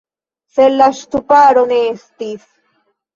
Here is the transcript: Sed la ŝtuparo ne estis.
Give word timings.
Sed 0.53 0.77
la 0.77 0.87
ŝtuparo 0.99 1.63
ne 1.73 1.77
estis. 1.91 2.49